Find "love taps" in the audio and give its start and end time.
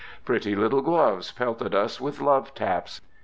2.21-3.01